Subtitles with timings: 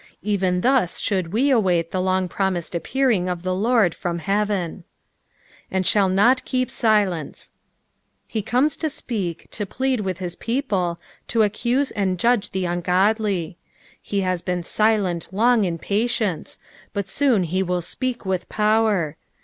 [0.23, 4.83] Even thus should we await the long^promised appearing of the Lord from heaven.
[5.69, 7.51] "And i/uUt n^ ta^ tilenee."
[8.25, 13.59] He cornea to apeak, to plead with his people, to accuse and judge the ungodly.
[14.01, 16.57] He has been silent long in patience,
[16.93, 19.17] but soon he will speak with power.